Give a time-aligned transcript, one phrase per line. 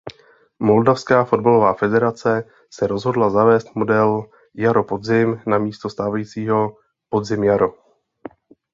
[0.59, 6.77] Moldavská fotbalová federace se rozhodla zavést model jaro–podzim namísto stávajícího
[7.09, 7.73] podzim–jaro.